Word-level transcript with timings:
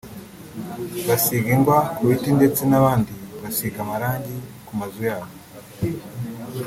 basiga 1.07 1.47
ingwa 1.55 1.79
ku 1.95 2.01
biti 2.09 2.29
ndetse 2.37 2.61
n’abandi 2.67 3.11
basiga 3.41 3.77
amarangi 3.83 4.35
ku 4.65 4.71
mazu 4.79 5.01
yabo 5.09 5.33